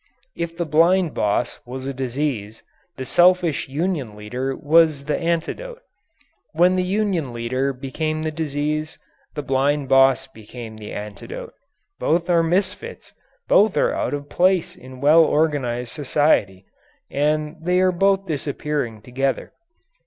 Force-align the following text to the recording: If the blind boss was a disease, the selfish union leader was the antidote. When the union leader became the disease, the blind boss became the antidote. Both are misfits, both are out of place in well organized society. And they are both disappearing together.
If 0.35 0.57
the 0.57 0.65
blind 0.65 1.13
boss 1.13 1.59
was 1.63 1.85
a 1.85 1.93
disease, 1.93 2.63
the 2.97 3.05
selfish 3.05 3.69
union 3.69 4.15
leader 4.15 4.55
was 4.55 5.05
the 5.05 5.15
antidote. 5.15 5.79
When 6.53 6.75
the 6.75 6.81
union 6.83 7.33
leader 7.33 7.71
became 7.71 8.23
the 8.23 8.31
disease, 8.31 8.97
the 9.35 9.43
blind 9.43 9.89
boss 9.89 10.25
became 10.25 10.77
the 10.77 10.91
antidote. 10.91 11.53
Both 11.99 12.31
are 12.31 12.41
misfits, 12.41 13.13
both 13.47 13.77
are 13.77 13.93
out 13.93 14.15
of 14.15 14.27
place 14.27 14.75
in 14.75 15.01
well 15.01 15.23
organized 15.23 15.91
society. 15.91 16.65
And 17.11 17.57
they 17.61 17.79
are 17.79 17.91
both 17.91 18.25
disappearing 18.25 19.03
together. 19.03 19.53